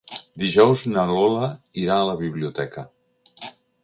[0.43, 1.49] Dijous na Lola
[1.81, 2.87] irà a la biblioteca.